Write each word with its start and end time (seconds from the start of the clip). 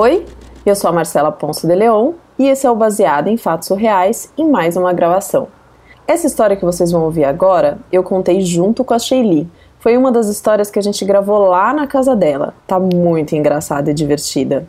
Oi, 0.00 0.24
eu 0.64 0.76
sou 0.76 0.88
a 0.88 0.92
Marcela 0.92 1.32
Ponce 1.32 1.66
de 1.66 1.74
Leon 1.74 2.12
e 2.38 2.46
esse 2.46 2.64
é 2.64 2.70
o 2.70 2.76
Baseado 2.76 3.26
em 3.26 3.36
Fatos 3.36 3.68
Reais 3.70 4.32
em 4.38 4.48
mais 4.48 4.76
uma 4.76 4.92
gravação. 4.92 5.48
Essa 6.06 6.28
história 6.28 6.54
que 6.54 6.64
vocês 6.64 6.92
vão 6.92 7.02
ouvir 7.02 7.24
agora, 7.24 7.80
eu 7.90 8.04
contei 8.04 8.40
junto 8.42 8.84
com 8.84 8.94
a 8.94 8.98
Sheili. 9.00 9.50
Foi 9.80 9.96
uma 9.96 10.12
das 10.12 10.28
histórias 10.28 10.70
que 10.70 10.78
a 10.78 10.82
gente 10.82 11.04
gravou 11.04 11.48
lá 11.48 11.72
na 11.72 11.88
casa 11.88 12.14
dela. 12.14 12.54
Tá 12.64 12.78
muito 12.78 13.34
engraçada 13.34 13.90
e 13.90 13.94
divertida. 13.94 14.68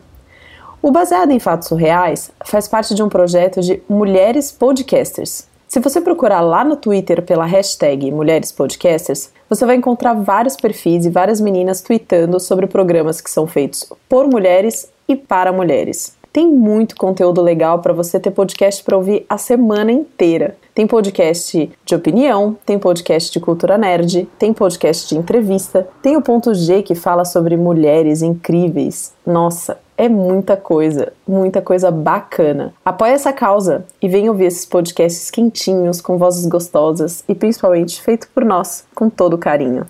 O 0.82 0.90
Baseado 0.90 1.30
em 1.30 1.38
Fatos 1.38 1.70
Reais 1.78 2.32
faz 2.44 2.66
parte 2.66 2.92
de 2.92 3.00
um 3.00 3.08
projeto 3.08 3.60
de 3.60 3.80
Mulheres 3.88 4.50
Podcasters. 4.50 5.46
Se 5.68 5.78
você 5.78 6.00
procurar 6.00 6.40
lá 6.40 6.64
no 6.64 6.74
Twitter 6.74 7.22
pela 7.22 7.46
hashtag 7.46 8.10
Mulheres 8.10 8.50
Podcasters, 8.50 9.30
você 9.48 9.64
vai 9.64 9.76
encontrar 9.76 10.14
vários 10.14 10.56
perfis 10.56 11.06
e 11.06 11.10
várias 11.10 11.40
meninas 11.40 11.80
tweetando 11.80 12.40
sobre 12.40 12.66
programas 12.66 13.20
que 13.20 13.30
são 13.30 13.46
feitos 13.46 13.88
por 14.08 14.26
mulheres 14.26 14.90
e 15.12 15.16
para 15.16 15.52
mulheres. 15.52 16.16
Tem 16.32 16.46
muito 16.46 16.94
conteúdo 16.94 17.42
legal 17.42 17.80
para 17.80 17.92
você 17.92 18.20
ter 18.20 18.30
podcast 18.30 18.84
para 18.84 18.96
ouvir 18.96 19.26
a 19.28 19.36
semana 19.36 19.90
inteira. 19.90 20.56
Tem 20.72 20.86
podcast 20.86 21.68
de 21.84 21.94
opinião, 21.94 22.56
tem 22.64 22.78
podcast 22.78 23.32
de 23.32 23.40
cultura 23.40 23.76
nerd, 23.76 24.28
tem 24.38 24.52
podcast 24.52 25.08
de 25.08 25.18
entrevista, 25.18 25.88
tem 26.00 26.16
o 26.16 26.22
ponto 26.22 26.54
G 26.54 26.82
que 26.82 26.94
fala 26.94 27.24
sobre 27.24 27.56
mulheres 27.56 28.22
incríveis. 28.22 29.12
Nossa, 29.26 29.80
é 29.98 30.08
muita 30.08 30.56
coisa, 30.56 31.12
muita 31.26 31.60
coisa 31.60 31.90
bacana. 31.90 32.72
Apoie 32.84 33.10
essa 33.10 33.32
causa 33.32 33.84
e 34.00 34.08
venha 34.08 34.30
ouvir 34.30 34.46
esses 34.46 34.64
podcasts 34.64 35.32
quentinhos, 35.32 36.00
com 36.00 36.16
vozes 36.16 36.46
gostosas 36.46 37.24
e 37.28 37.34
principalmente 37.34 38.00
feito 38.00 38.28
por 38.32 38.44
nós, 38.44 38.86
com 38.94 39.10
todo 39.10 39.36
carinho. 39.36 39.84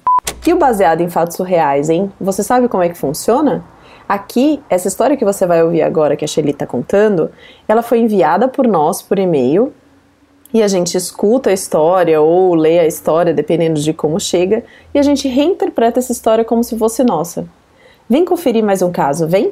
E 0.47 0.55
o 0.55 0.59
baseado 0.59 1.03
em 1.03 1.11
fatos 1.11 1.39
reais, 1.47 1.91
hein? 1.91 2.11
Você 2.19 2.43
sabe 2.43 2.67
como 2.67 2.83
é 2.83 2.89
que 2.89 2.97
funciona? 2.97 3.63
Aqui, 4.11 4.61
essa 4.69 4.89
história 4.89 5.17
que 5.17 5.25
você 5.25 5.47
vai 5.47 5.63
ouvir 5.63 5.83
agora, 5.83 6.17
que 6.17 6.25
a 6.25 6.27
Shelly 6.27 6.51
está 6.51 6.67
contando, 6.67 7.31
ela 7.69 7.81
foi 7.81 8.01
enviada 8.01 8.49
por 8.49 8.67
nós 8.67 9.01
por 9.01 9.21
e-mail 9.21 9.73
e 10.53 10.65
a 10.65 10.67
gente 10.67 10.97
escuta 10.97 11.51
a 11.51 11.53
história 11.53 12.21
ou 12.21 12.57
lê 12.57 12.81
a 12.81 12.87
história, 12.89 13.33
dependendo 13.33 13.79
de 13.79 13.93
como 13.93 14.19
chega, 14.19 14.65
e 14.93 14.99
a 14.99 15.03
gente 15.03 15.29
reinterpreta 15.29 16.01
essa 16.01 16.11
história 16.11 16.45
como 16.45 16.65
se 16.65 16.77
fosse 16.77 17.05
nossa. 17.05 17.47
Vem 18.09 18.25
conferir 18.25 18.65
mais 18.65 18.83
um 18.83 18.91
caso, 18.91 19.29
vem? 19.29 19.49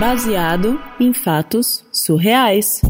Baseado 0.00 0.80
em 0.98 1.14
fatos 1.14 1.84
surreais. 1.92 2.82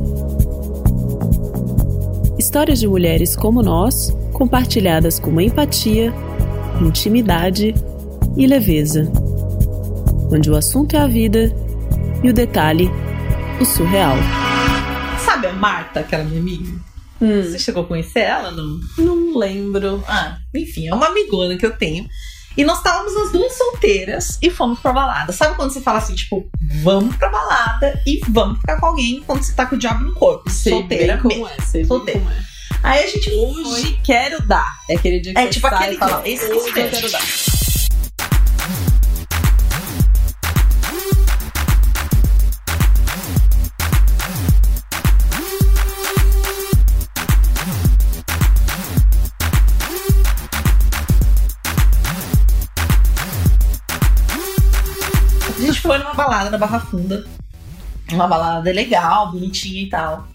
Histórias 2.38 2.80
de 2.80 2.88
mulheres 2.88 3.36
como 3.36 3.62
nós, 3.62 4.16
compartilhadas 4.32 5.18
com 5.18 5.38
empatia 5.38 6.10
intimidade 6.80 7.74
e 8.36 8.46
leveza, 8.46 9.10
onde 10.30 10.50
o 10.50 10.56
assunto 10.56 10.94
é 10.96 11.00
a 11.00 11.06
vida 11.06 11.52
e 12.22 12.30
o 12.30 12.32
detalhe, 12.32 12.90
o 13.60 13.64
surreal. 13.64 14.16
Sabe 15.24 15.46
a 15.46 15.52
Marta, 15.52 16.00
aquela 16.00 16.24
minha 16.24 16.40
amiga? 16.40 16.70
Hum. 17.20 17.42
Você 17.42 17.58
chegou 17.58 17.82
a 17.82 17.86
conhecer 17.86 18.20
ela? 18.20 18.50
Não? 18.50 18.78
Não 18.96 19.36
lembro. 19.36 20.02
Ah, 20.06 20.38
enfim, 20.54 20.86
é 20.86 20.94
uma 20.94 21.06
amigona 21.06 21.56
que 21.56 21.66
eu 21.66 21.76
tenho. 21.76 22.08
E 22.56 22.64
nós 22.64 22.78
estávamos 22.78 23.14
as 23.16 23.30
duas 23.30 23.56
solteiras 23.56 24.38
e 24.42 24.50
fomos 24.50 24.80
pra 24.80 24.92
balada. 24.92 25.32
Sabe 25.32 25.54
quando 25.54 25.72
você 25.72 25.80
fala 25.80 25.98
assim, 25.98 26.14
tipo, 26.14 26.48
vamos 26.82 27.14
pra 27.16 27.28
balada 27.28 28.00
e 28.04 28.20
vamos 28.28 28.58
ficar 28.58 28.80
com 28.80 28.86
alguém 28.86 29.22
quando 29.24 29.42
você 29.42 29.52
tá 29.52 29.66
com 29.66 29.76
o 29.76 29.78
diabo 29.78 30.02
no 30.02 30.12
corpo? 30.14 30.50
Sei 30.50 30.72
solteira 30.72 31.14
bem 31.14 31.22
como 31.22 31.48
é, 31.48 31.56
sei 31.62 31.84
solteira. 31.84 32.18
bem 32.18 32.28
como 32.28 32.40
é. 32.40 32.57
Aí 32.82 33.04
a 33.04 33.06
gente 33.06 33.30
Hoje 33.30 33.82
foi. 33.82 33.98
quero 34.04 34.40
dar. 34.46 34.78
É 34.88 34.94
aquele 34.96 35.20
dia 35.20 35.34
que 35.34 35.38
É 35.38 35.44
você 35.44 35.50
tipo 35.50 35.66
aquele 35.66 35.94
e 35.94 35.98
fala, 35.98 36.22
esse 36.28 36.44
hoje 36.46 36.68
eu 36.68 36.72
quero 36.90 37.10
dar. 37.10 37.22
A 55.56 55.60
gente 55.60 55.80
foi 55.80 55.98
numa 55.98 56.14
balada 56.14 56.50
na 56.50 56.58
Barra 56.58 56.80
Funda. 56.80 57.24
Uma 58.12 58.26
balada 58.26 58.70
legal, 58.72 59.30
bonitinha 59.32 59.82
e 59.82 59.88
tal. 59.88 60.26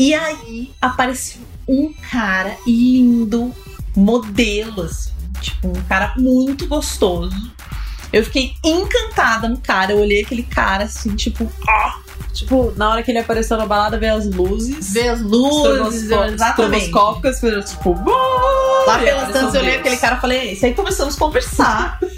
E 0.00 0.14
aí 0.14 0.70
apareceu 0.80 1.42
um 1.68 1.92
cara 1.92 2.56
lindo, 2.66 3.54
modelo, 3.94 4.84
assim. 4.84 5.10
Tipo, 5.42 5.68
um 5.68 5.82
cara 5.82 6.14
muito 6.16 6.66
gostoso. 6.66 7.52
Eu 8.10 8.24
fiquei 8.24 8.54
encantada 8.64 9.46
no 9.46 9.58
cara. 9.58 9.92
Eu 9.92 9.98
olhei 9.98 10.22
aquele 10.22 10.42
cara 10.42 10.84
assim, 10.84 11.14
tipo, 11.14 11.46
ó, 11.68 11.92
Tipo, 12.32 12.72
na 12.76 12.88
hora 12.88 13.02
que 13.02 13.10
ele 13.10 13.18
apareceu 13.18 13.58
na 13.58 13.66
balada, 13.66 13.98
veio 13.98 14.14
as 14.14 14.24
luzes. 14.24 14.90
ver 14.94 15.08
as 15.10 15.20
luzes, 15.20 16.10
exatamente. 16.32 16.84
tipo, 17.62 17.92
Lá 18.86 18.98
pelas 19.00 19.32
tantas 19.32 19.54
eu 19.54 19.60
olhei 19.60 19.76
aquele 19.76 19.98
cara 19.98 20.16
e 20.16 20.20
falei, 20.20 20.52
isso 20.52 20.64
aí 20.64 20.72
começamos 20.72 21.14
a 21.14 21.18
conversar. 21.18 22.00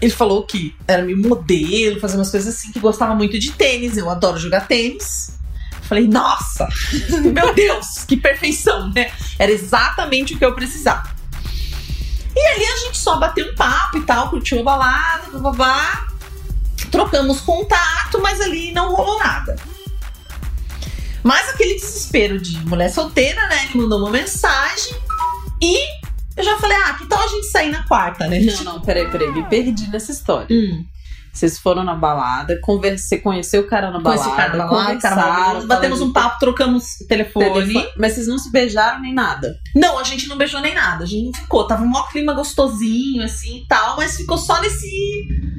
Ele 0.00 0.10
falou 0.10 0.42
que 0.44 0.74
era 0.88 1.00
meu 1.04 1.16
modelo, 1.16 2.00
fazia 2.00 2.18
umas 2.18 2.28
coisas 2.30 2.52
assim, 2.52 2.72
que 2.72 2.80
gostava 2.80 3.14
muito 3.14 3.38
de 3.38 3.52
tênis, 3.52 3.96
eu 3.96 4.10
adoro 4.10 4.36
jogar 4.36 4.66
tênis. 4.66 5.38
Falei, 5.92 6.08
nossa, 6.08 6.66
meu 7.22 7.52
Deus, 7.52 7.98
que 8.08 8.16
perfeição, 8.16 8.90
né? 8.94 9.12
Era 9.38 9.52
exatamente 9.52 10.32
o 10.32 10.38
que 10.38 10.44
eu 10.44 10.54
precisava. 10.54 11.14
E 12.34 12.40
ali 12.40 12.64
a 12.64 12.76
gente 12.78 12.96
só 12.96 13.18
bateu 13.18 13.52
um 13.52 13.54
papo 13.54 13.98
e 13.98 14.02
tal, 14.02 14.30
curtiu 14.30 14.60
a 14.60 14.62
balada, 14.62 15.38
babá. 15.38 16.06
Trocamos 16.90 17.42
contato, 17.42 18.22
mas 18.22 18.40
ali 18.40 18.72
não 18.72 18.94
rolou 18.94 19.18
nada. 19.18 19.54
Mas 21.22 21.50
aquele 21.50 21.74
desespero 21.74 22.40
de 22.40 22.56
mulher 22.64 22.88
solteira, 22.88 23.46
né? 23.48 23.66
Ele 23.66 23.82
mandou 23.82 23.98
uma 23.98 24.10
mensagem 24.10 24.96
e 25.60 25.76
eu 26.38 26.42
já 26.42 26.56
falei, 26.56 26.78
ah, 26.86 26.94
que 26.94 27.06
tal 27.06 27.22
a 27.22 27.28
gente 27.28 27.48
sair 27.48 27.70
na 27.70 27.86
quarta, 27.86 28.26
né? 28.28 28.40
Não, 28.40 28.64
não, 28.64 28.80
peraí, 28.80 29.10
peraí, 29.10 29.30
me 29.30 29.44
perdi 29.44 29.90
nessa 29.90 30.10
história. 30.10 30.48
Hum, 30.50 30.86
Vocês 31.32 31.58
foram 31.58 31.82
na 31.82 31.94
balada, 31.94 32.60
você 32.62 33.18
conheceu 33.18 33.62
o 33.62 33.66
cara 33.66 33.90
na 33.90 33.98
balada, 33.98 34.20
esse 34.20 34.36
cara 34.36 34.58
da 34.58 34.66
balada, 34.66 35.00
cara 35.00 35.60
batemos 35.66 36.00
um 36.02 36.12
papo, 36.12 36.38
trocamos 36.38 36.98
telefone. 37.08 37.46
telefone, 37.46 37.88
Mas 37.96 38.12
vocês 38.12 38.26
não 38.26 38.36
se 38.36 38.52
beijaram 38.52 39.00
nem 39.00 39.14
nada. 39.14 39.56
Não, 39.74 39.98
a 39.98 40.04
gente 40.04 40.28
não 40.28 40.36
beijou 40.36 40.60
nem 40.60 40.74
nada, 40.74 41.04
a 41.04 41.06
gente 41.06 41.24
não 41.24 41.32
ficou. 41.32 41.66
Tava 41.66 41.82
um 41.82 41.88
maior 41.88 42.08
clima 42.10 42.34
gostosinho, 42.34 43.24
assim 43.24 43.62
e 43.62 43.66
tal, 43.66 43.96
mas 43.96 44.16
ficou 44.16 44.36
só 44.36 44.60
nesse. 44.60 44.86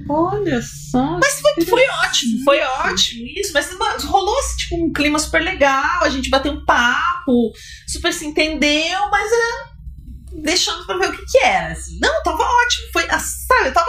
Olha 0.08 0.62
só. 0.62 1.18
Mas 1.20 1.42
foi, 1.42 1.66
foi 1.66 1.84
ótimo, 2.06 2.44
foi 2.44 2.62
ótimo 2.62 3.26
isso. 3.36 3.52
Mas 3.54 3.74
rolou 4.04 4.38
assim, 4.40 4.58
tipo, 4.58 4.76
um 4.86 4.94
clima 4.94 5.18
super 5.18 5.42
legal, 5.42 6.04
a 6.04 6.10
gente 6.10 6.30
bateu 6.30 6.52
um 6.52 6.64
papo, 6.64 7.52
super 7.88 8.14
se 8.14 8.28
entendeu, 8.28 9.10
mas 9.10 9.32
é. 9.32 9.74
Deixando 10.36 10.86
pra 10.86 10.98
ver 10.98 11.10
o 11.10 11.14
que 11.16 11.26
que 11.26 11.38
era, 11.40 11.74
assim. 11.74 12.00
Não, 12.02 12.24
tava 12.24 12.44
ótimo, 12.44 12.88
foi. 12.92 13.06
ah, 13.10 13.20
Sabe, 13.20 13.70
eu 13.70 13.74
tava. 13.74 13.88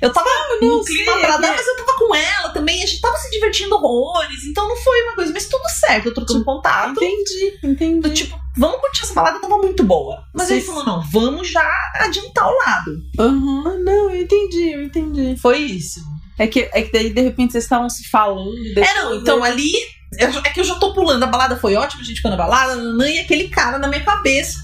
Eu 0.00 0.12
tava 0.12 0.28
não 0.60 0.78
num 0.78 0.84
clima 0.84 1.12
sei, 1.12 1.20
pra 1.20 1.34
é 1.34 1.38
mas 1.38 1.66
eu 1.66 1.76
tava 1.76 1.98
com 1.98 2.14
ela 2.14 2.48
também, 2.50 2.82
a 2.82 2.86
gente 2.86 3.00
tava 3.00 3.16
se 3.16 3.30
divertindo 3.30 3.74
horrores, 3.74 4.44
então 4.44 4.68
não 4.68 4.76
foi 4.76 5.02
uma 5.02 5.14
coisa, 5.14 5.32
mas 5.32 5.46
tudo 5.46 5.68
certo, 5.68 6.06
eu 6.06 6.14
trocando 6.14 6.44
contato. 6.44 6.92
Entendi, 7.02 7.58
entendi. 7.62 8.00
Do 8.00 8.14
tipo, 8.14 8.38
vamos 8.56 8.80
curtir 8.80 9.02
essa 9.02 9.14
balada, 9.14 9.40
tava 9.40 9.58
muito 9.58 9.82
boa. 9.82 10.22
Mas 10.34 10.48
Sim. 10.48 10.54
ele 10.54 10.64
falou, 10.64 10.84
não, 10.84 11.02
vamos 11.10 11.50
já 11.50 11.68
adiantar 11.96 12.48
o 12.48 12.56
lado. 12.56 13.02
Aham, 13.18 13.78
não, 13.80 14.10
eu 14.10 14.22
entendi, 14.22 14.72
eu 14.72 14.82
entendi. 14.84 15.36
Foi 15.36 15.58
isso. 15.58 16.00
É 16.38 16.46
que, 16.46 16.70
é 16.72 16.82
que 16.82 16.92
daí, 16.92 17.10
de 17.10 17.20
repente, 17.20 17.52
vocês 17.52 17.64
estavam 17.64 17.90
se 17.90 18.08
falando. 18.08 18.54
É, 18.76 18.94
não, 18.94 19.16
então 19.16 19.42
ali. 19.42 19.72
é 20.16 20.50
que 20.50 20.60
eu 20.60 20.64
já 20.64 20.76
tô 20.76 20.94
pulando, 20.94 21.24
a 21.24 21.26
balada 21.26 21.56
foi 21.56 21.74
ótima, 21.74 22.02
a 22.02 22.04
gente 22.04 22.16
ficou 22.16 22.30
na 22.30 22.36
balada, 22.36 22.76
nanã, 22.76 23.10
e 23.10 23.18
aquele 23.18 23.48
cara 23.48 23.78
na 23.78 23.88
minha 23.88 24.04
cabeça. 24.04 24.60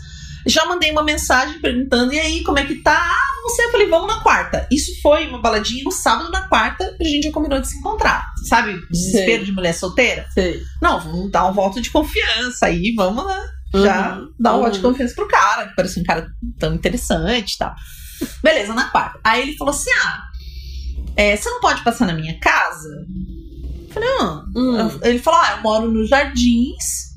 Já 0.47 0.65
mandei 0.67 0.93
uma 0.93 1.03
mensagem 1.03 1.59
perguntando, 1.61 2.13
e 2.13 2.21
aí, 2.21 2.45
como 2.45 2.59
é 2.59 2.65
que 2.65 2.77
tá? 2.77 3.13
Ah, 3.45 3.51
você, 3.51 3.65
eu 3.65 3.71
falei, 3.71 3.89
vamos 3.89 4.09
na 4.09 4.23
quarta. 4.23 4.67
Isso 4.71 5.01
foi 5.03 5.27
uma 5.27 5.41
baladinha 5.41 5.85
no 5.85 5.93
sábado, 5.93 6.31
na 6.31 6.49
quarta, 6.49 6.97
a 6.99 7.05
gente 7.05 7.25
já 7.25 7.33
combinou 7.33 7.61
de 7.61 7.69
se 7.69 7.79
encontrar. 7.79 8.27
Sabe? 8.49 8.81
Desespero 8.91 9.39
Sei. 9.39 9.45
de 9.45 9.53
mulher 9.53 9.75
solteira? 9.75 10.27
Sei. 10.33 10.63
Não, 10.81 11.01
vamos 11.01 11.31
dar 11.31 11.47
um 11.47 11.53
voto 11.53 11.81
de 11.81 11.91
confiança 11.91 12.67
aí, 12.67 12.95
vamos 12.97 13.27
né? 13.27 13.45
Já 13.75 14.17
Uhum, 14.17 14.33
dar 14.39 14.57
um 14.57 14.61
voto 14.61 14.79
de 14.79 14.85
uhum. 14.85 14.93
confiança 14.93 15.15
pro 15.15 15.27
cara, 15.27 15.67
que 15.67 15.75
parecia 15.75 16.01
um 16.01 16.07
cara 16.07 16.29
tão 16.59 16.75
interessante 16.75 17.55
e 17.55 17.59
tal. 17.59 17.75
Beleza, 18.43 18.73
na 18.73 18.89
quarta. 18.89 19.19
Aí 19.25 19.43
ele 19.43 19.57
falou 19.57 19.75
assim: 19.75 19.91
ah, 20.05 20.23
é, 21.17 21.37
você 21.37 21.51
não 21.51 21.61
pode 21.61 21.83
passar 21.83 22.07
na 22.07 22.15
minha 22.15 22.39
casa? 22.39 22.89
Eu 22.89 23.93
falei, 23.93 24.09
não. 24.09 24.45
Hum. 24.57 25.01
Ele 25.03 25.19
falou: 25.19 25.41
ah, 25.41 25.55
eu 25.57 25.63
moro 25.63 25.91
nos 25.91 26.09
jardins. 26.09 27.15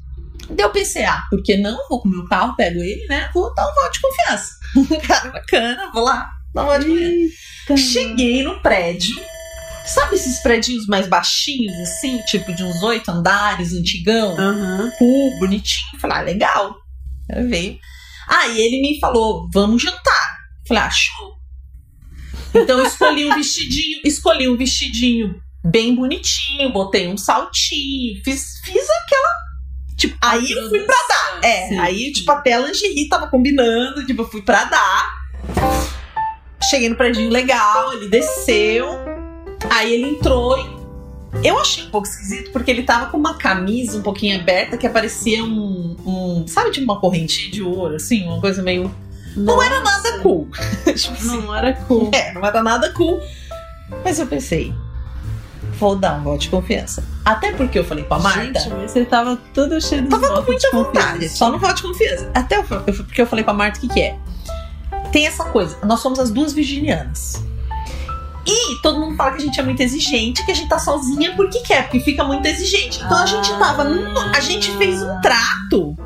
Daí 0.50 0.66
eu 0.66 0.72
pensei, 0.72 1.04
ah, 1.04 1.24
por 1.30 1.44
que 1.44 1.57
não? 1.57 1.78
Vou 1.90 2.01
com 2.01 2.07
o 2.07 2.12
meu 2.12 2.25
carro, 2.25 2.56
pego 2.56 2.80
ele, 2.80 3.06
né? 3.07 3.30
Vou 3.34 3.54
dar 3.54 3.69
um 3.69 3.75
voto 3.75 3.94
de 3.94 4.01
confiança. 4.01 4.56
cara 5.07 5.31
bacana, 5.31 5.91
vou 5.94 6.03
lá, 6.03 6.29
dar 6.53 6.63
um 6.63 6.68
voto 6.68 6.85
de. 6.85 7.29
Cheguei 7.77 8.44
no 8.44 8.59
prédio. 8.62 9.15
Sabe 9.85 10.15
esses 10.15 10.41
prédios 10.41 10.85
mais 10.88 11.07
baixinhos, 11.07 11.74
assim? 11.79 12.21
Tipo 12.24 12.53
de 12.53 12.62
uns 12.62 12.83
oito 12.83 13.09
andares, 13.09 13.74
antigão? 13.74 14.35
Cool, 14.97 15.39
bonitinho. 15.39 16.00
Falei, 16.00 16.18
ah, 16.18 16.21
legal. 16.21 16.75
Quero 17.25 17.47
ver. 17.47 17.79
Aí 18.27 18.59
ele 18.59 18.81
me 18.81 19.00
falou, 19.00 19.47
vamos 19.53 19.81
jantar. 19.81 20.38
Falei, 20.68 20.83
ah, 20.83 20.89
show. 20.89 21.38
Então 22.53 22.79
eu 22.79 22.85
escolhi 22.85 23.25
um 23.25 23.35
vestidinho, 23.35 24.01
escolhi 24.03 24.50
um 24.50 24.57
vestidinho 24.57 25.41
bem 25.63 25.95
bonitinho, 25.95 26.71
botei 26.71 27.07
um 27.07 27.18
saltinho, 27.18 28.21
fiz, 28.24 28.59
fiz 28.63 28.88
aquela. 29.03 29.47
Aí 30.29 30.51
eu 30.51 30.69
fui 30.69 30.79
pra 30.81 30.95
dar. 31.09 31.39
É, 31.47 31.68
Sim. 31.68 31.79
aí, 31.79 32.12
tipo, 32.12 32.31
até 32.31 32.53
a 32.53 32.59
lingerie 32.59 33.07
tava 33.07 33.27
combinando, 33.27 34.06
tipo, 34.06 34.21
eu 34.24 34.27
fui 34.29 34.41
pra 34.41 34.63
dar. 34.65 35.18
Cheguei 36.69 36.89
no 36.89 36.95
predinho 36.95 37.29
legal, 37.29 37.94
ele 37.94 38.09
desceu. 38.09 38.88
Aí 39.69 39.94
ele 39.94 40.09
entrou 40.12 40.57
e 41.44 41.47
eu 41.47 41.57
achei 41.59 41.83
um 41.85 41.89
pouco 41.89 42.07
esquisito 42.07 42.51
porque 42.51 42.71
ele 42.71 42.83
tava 42.83 43.07
com 43.07 43.18
uma 43.18 43.35
camisa 43.38 43.97
um 43.97 44.01
pouquinho 44.01 44.39
aberta 44.39 44.77
que 44.77 44.88
aparecia 44.88 45.44
um. 45.44 45.95
um 46.06 46.47
sabe, 46.47 46.71
tipo 46.71 46.85
uma 46.91 47.00
correntinha 47.00 47.51
de 47.51 47.62
ouro, 47.62 47.95
assim, 47.95 48.25
uma 48.25 48.41
coisa 48.41 48.62
meio. 48.62 48.94
Não 49.35 49.62
era 49.62 49.81
nada 49.81 50.19
cool. 50.19 50.47
tipo 50.95 51.13
assim, 51.13 51.27
Não 51.27 51.56
era 51.56 51.74
cool. 51.74 52.09
é, 52.13 52.33
não 52.33 52.44
era 52.44 52.63
nada 52.63 52.91
cool. 52.94 53.21
Mas 54.03 54.19
eu 54.19 54.25
pensei, 54.27 54.74
vou 55.77 55.95
dar 55.95 56.19
um 56.19 56.24
voto 56.24 56.39
de 56.39 56.50
confiança. 56.50 57.03
Até 57.25 57.51
porque 57.53 57.77
eu 57.79 57.83
falei 57.85 58.03
pra 58.03 58.19
Marta. 58.19 58.59
Gente, 58.59 58.69
mas 58.69 58.91
você 58.91 59.06
tava 59.06 59.38
todo 59.53 59.79
cheio 59.81 60.03
de 60.03 60.09
Tava 60.09 60.27
com 60.27 60.41
muita 60.51 60.69
de 60.69 60.75
vontade, 60.75 61.29
só 61.29 61.50
não 61.50 61.59
voto 61.59 61.75
de 61.75 61.81
confiança. 61.83 62.31
Até 62.33 62.57
eu, 62.57 62.65
eu- 62.88 62.94
porque 62.94 63.21
eu 63.21 63.27
falei 63.27 63.44
pra 63.44 63.53
Marta 63.53 63.77
o 63.77 63.81
que, 63.81 63.88
que 63.89 64.01
é. 64.01 64.18
Tem 65.12 65.25
essa 65.27 65.45
coisa, 65.45 65.77
nós 65.85 66.00
somos 66.00 66.19
as 66.19 66.29
duas 66.31 66.53
virginianas. 66.53 67.41
E 68.45 68.81
todo 68.81 68.97
mundo 69.00 69.15
fala 69.18 69.31
que 69.31 69.38
a 69.38 69.45
gente 69.45 69.59
é 69.59 69.63
muito 69.63 69.81
exigente, 69.81 70.45
que 70.45 70.51
a 70.51 70.56
gente 70.56 70.69
tá 70.69 70.79
sozinha 70.79 71.33
porque 71.35 71.59
quer, 71.59 71.83
porque 71.83 72.00
fica 72.00 72.24
muito 72.24 72.45
exigente. 72.45 73.01
Então 73.03 73.18
a 73.18 73.25
gente 73.25 73.51
tava. 73.59 73.83
num- 73.83 74.18
a 74.18 74.39
gente 74.39 74.71
fez 74.77 75.01
um 75.03 75.19
trato 75.21 75.97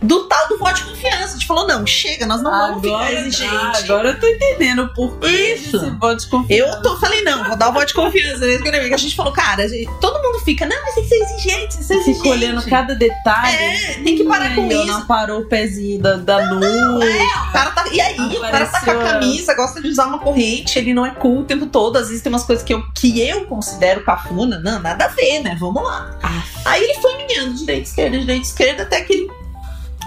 do 0.00 0.24
tal 0.24 0.48
do 0.48 0.58
voto 0.58 0.74
de 0.76 0.84
confiança. 0.84 1.11
Falou: 1.54 1.66
não, 1.68 1.86
chega, 1.86 2.26
nós 2.26 2.42
não 2.42 2.50
vamos 2.50 2.80
ficar 2.82 2.96
Agora, 2.96 3.12
exigente. 3.20 3.54
ah, 3.54 3.72
agora 3.76 4.08
eu 4.10 4.20
tô 4.20 4.26
entendendo 4.26 4.88
por 4.94 5.18
que 5.18 5.28
Isso. 5.28 5.76
esse 5.76 5.90
voto 5.90 6.16
de 6.20 6.26
confiança. 6.28 6.76
Eu 6.76 6.82
tô, 6.82 6.96
falei, 6.98 7.22
não, 7.22 7.44
vou 7.44 7.56
dar 7.56 7.68
o 7.68 7.72
voto 7.72 7.86
de 7.86 7.94
confiança. 7.94 8.46
né? 8.46 8.58
A 8.92 8.96
gente 8.96 9.14
falou, 9.14 9.32
cara, 9.32 9.68
gente- 9.68 9.90
todo 10.00 10.22
mundo 10.22 10.38
fica, 10.44 10.64
não, 10.66 10.80
mas 10.82 10.94
tem 10.94 11.02
que 11.04 11.08
ser 11.10 11.16
exigente, 11.22 11.58
tem 11.58 11.66
que 11.78 11.84
ser 11.84 11.94
exigente. 11.94 12.16
Fico 12.18 12.28
olhando 12.30 12.64
cada 12.68 12.94
detalhe. 12.94 13.56
É, 13.56 13.92
tem 14.02 14.16
que 14.16 14.24
parar 14.24 14.54
com 14.54 14.66
ó, 14.66 14.70
isso. 14.72 14.86
Não 14.86 15.06
parou 15.06 15.40
o 15.40 15.48
pezinho 15.48 16.00
da, 16.00 16.16
da 16.16 16.50
luz. 16.50 17.04
É, 17.04 17.24
o 17.48 17.52
cara 17.52 17.70
tá. 17.70 17.84
E 17.92 18.00
aí, 18.00 18.14
o 18.18 18.40
cara 18.40 18.66
tá 18.66 18.80
com 18.80 18.90
a 18.90 18.94
Apareceu 18.94 19.00
a- 19.00 19.04
camisa, 19.12 19.54
gosta 19.54 19.82
de 19.82 19.88
usar 19.88 20.06
uma 20.06 20.18
corrente, 20.18 20.78
ele 20.78 20.94
não 20.94 21.04
é 21.04 21.10
cool 21.10 21.40
o 21.40 21.44
tempo 21.44 21.66
todo. 21.66 21.96
Às 21.96 22.08
vezes 22.08 22.22
tem 22.22 22.32
umas 22.32 22.44
coisas 22.44 22.64
que 22.64 22.72
eu, 22.72 22.82
que 22.94 23.20
eu 23.20 23.44
considero 23.46 24.02
cafuna. 24.04 24.58
Não, 24.58 24.80
nada 24.80 25.04
a 25.04 25.08
ver, 25.08 25.40
né? 25.42 25.56
Vamos 25.60 25.82
lá. 25.82 26.18
Ah. 26.22 26.42
Aí 26.64 26.82
ele 26.82 26.94
foi 27.00 27.14
minhando 27.26 27.54
direita, 27.54 27.88
esquerda, 27.88 28.18
direita, 28.18 28.46
esquerda, 28.46 28.82
até 28.84 29.00
que 29.02 29.12
ele 29.12 29.41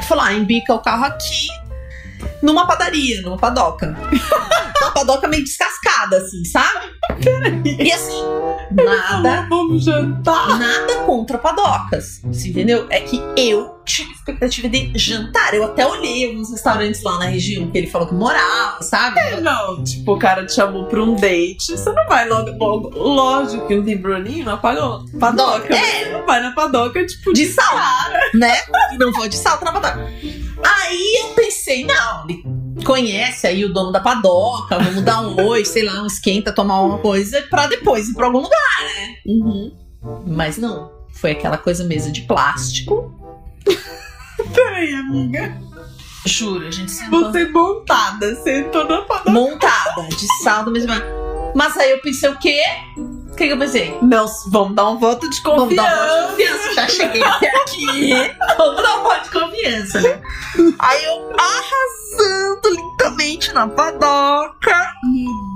falou: 0.05 0.23
ah, 0.23 0.33
embica 0.33 0.73
o 0.73 0.79
carro 0.79 1.05
aqui 1.05 1.47
numa 2.41 2.65
padaria, 2.67 3.21
numa 3.21 3.37
padoca. 3.37 3.95
uma 4.81 4.91
padoca 4.91 5.27
meio 5.27 5.43
descascada, 5.43 6.17
assim, 6.17 6.43
sabe? 6.45 6.95
E 7.65 7.91
assim, 7.91 8.21
nada. 8.75 9.47
Vamos 9.49 9.83
jantar. 9.83 10.59
Nada 10.59 10.95
contra 11.05 11.37
padocas, 11.37 12.21
você 12.23 12.49
entendeu? 12.49 12.85
É 12.89 12.99
que 13.01 13.21
eu 13.37 13.75
tive 13.85 14.11
expectativa 14.13 14.67
de 14.67 14.91
jantar. 14.97 15.53
Eu 15.53 15.63
até 15.65 15.85
olhei 15.85 16.27
alguns 16.27 16.49
restaurantes 16.51 17.01
lá 17.03 17.19
na 17.19 17.25
região 17.25 17.69
que 17.69 17.77
ele 17.77 17.87
falou 17.87 18.07
que 18.07 18.13
morava, 18.15 18.81
sabe? 18.81 19.19
Não, 19.41 19.83
tipo, 19.83 20.13
o 20.13 20.19
cara 20.19 20.45
te 20.45 20.53
chamou 20.53 20.85
pra 20.85 21.01
um 21.03 21.15
date. 21.15 21.71
Você 21.77 21.91
não 21.91 22.07
vai 22.07 22.27
logo, 22.27 22.51
logo 22.57 22.89
lógico 22.97 23.67
que 23.67 23.75
não 23.75 23.83
tem 23.83 23.97
Bruninho 23.97 24.45
na 24.45 24.57
pado- 24.57 25.05
padoca. 25.19 25.73
É. 25.73 26.03
Você 26.05 26.09
não 26.11 26.25
vai 26.25 26.41
na 26.41 26.51
padoca, 26.51 27.05
tipo, 27.05 27.31
De 27.33 27.45
sal, 27.45 27.75
né? 28.33 28.55
Não 28.99 29.11
vou 29.11 29.27
de 29.27 29.35
salto 29.37 29.63
na 29.63 29.71
padoca. 29.71 29.99
Aí 30.63 31.21
eu 31.21 31.27
pensei, 31.35 31.85
não, 31.85 32.25
conhece 32.85 33.47
aí 33.47 33.65
o 33.65 33.73
dono 33.73 33.91
da 33.91 33.99
padoca, 33.99 34.77
vamos 34.79 35.01
dar 35.01 35.21
um 35.21 35.45
oi, 35.47 35.65
sei 35.65 35.83
lá, 35.83 36.01
um 36.01 36.05
esquenta, 36.05 36.53
tomar 36.53 36.81
uma 36.81 36.99
coisa 36.99 37.41
pra 37.49 37.67
depois 37.67 38.07
ir 38.07 38.13
pra 38.13 38.27
algum 38.27 38.39
lugar. 38.39 38.59
Uhum. 39.25 39.75
Mas 40.27 40.57
não, 40.57 40.91
foi 41.11 41.31
aquela 41.31 41.57
coisa 41.57 41.83
mesa 41.83 42.11
de 42.11 42.21
plástico. 42.21 43.11
Peraí, 44.53 44.93
amiga. 44.93 45.57
Juro, 46.25 46.67
a 46.67 46.71
gente 46.71 46.91
sentou 46.91 47.31
Você 47.31 47.45
montada, 47.49 48.35
sentou 48.37 48.83
na 48.87 49.01
padoca. 49.01 49.31
montada, 49.31 50.07
de 50.09 50.43
saldo 50.43 50.71
mesmo. 50.71 50.91
Mas 51.55 51.77
aí 51.77 51.91
eu 51.91 52.01
pensei 52.01 52.29
o 52.29 52.37
quê? 52.37 52.61
O 53.35 53.37
que, 53.37 53.47
que 53.47 53.51
eu 53.53 53.59
pensei? 53.59 53.97
Não, 54.01 54.25
vamos 54.47 54.75
dar 54.75 54.89
um 54.89 54.97
voto 54.97 55.29
de 55.29 55.41
Vamos 55.41 55.63
confiança. 55.63 55.89
dar 55.89 56.21
uma 56.21 56.27
confiança. 56.29 56.73
Já 56.73 56.87
cheguei 56.87 57.21
até 57.21 57.49
aqui. 57.49 58.09
Vamos 58.57 58.81
dar 58.81 58.97
um 58.99 59.03
voto 59.03 59.23
de 59.25 59.29
confiança, 59.29 59.99
né? 59.99 60.21
Aí 60.79 61.03
eu 61.03 61.33
arrasando 61.37 62.69
lindamente 62.69 63.51
na 63.51 63.67
padoca. 63.67 64.89